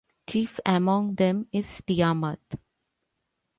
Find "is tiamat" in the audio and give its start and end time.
1.51-2.39